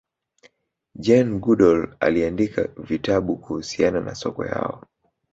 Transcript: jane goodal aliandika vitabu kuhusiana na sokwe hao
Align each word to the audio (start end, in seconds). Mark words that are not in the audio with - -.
jane 0.95 1.39
goodal 1.39 1.95
aliandika 1.99 2.63
vitabu 2.77 3.37
kuhusiana 3.37 3.99
na 4.01 4.15
sokwe 4.15 4.49
hao 4.49 4.83